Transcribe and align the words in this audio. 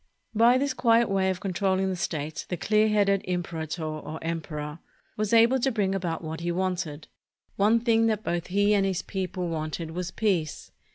By 0.33 0.57
this 0.57 0.73
quiet 0.73 1.11
way 1.11 1.29
of 1.29 1.39
controlling 1.39 1.89
the 1.91 1.95
state, 1.95 2.47
the 2.49 2.57
clear 2.57 2.87
headed 2.89 3.21
imperator, 3.25 3.83
or 3.83 4.17
emperor, 4.23 4.79
was 5.15 5.31
able 5.31 5.59
to 5.59 5.71
bring 5.71 5.93
about 5.93 6.23
what 6.23 6.39
he 6.39 6.51
wanted. 6.51 7.07
One 7.55 7.79
thing 7.79 8.07
that 8.07 8.23
both 8.23 8.47
he 8.47 8.73
and 8.73 8.83
his 8.83 9.03
people 9.03 9.47
wanted 9.47 9.91
was 9.91 10.09
peace. 10.09 10.71